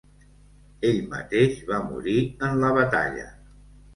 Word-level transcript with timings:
Ell 0.91 1.01
mateix 1.11 1.59
va 1.67 1.81
morir 1.91 2.17
en 2.47 2.57
la 2.65 2.75
batalla. 2.79 3.29